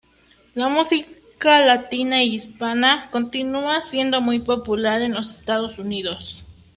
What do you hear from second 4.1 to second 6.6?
muy popular en los Estados Unidos.